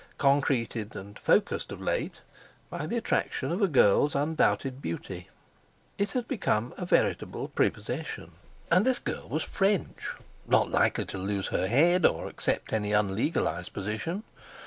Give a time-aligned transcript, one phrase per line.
[0.17, 2.21] Concreted and focussed of late
[2.71, 5.29] by the attraction of a girl's undoubted beauty,
[5.99, 8.31] it had become a veritable prepossession.
[8.71, 10.09] And this girl was French,
[10.47, 14.23] not likely to lose her head, or accept any unlegalised position.